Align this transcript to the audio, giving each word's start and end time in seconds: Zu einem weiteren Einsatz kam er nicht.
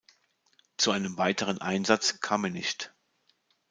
Zu 0.77 0.89
einem 0.89 1.19
weiteren 1.19 1.59
Einsatz 1.61 2.21
kam 2.21 2.45
er 2.45 2.49
nicht. 2.49 2.91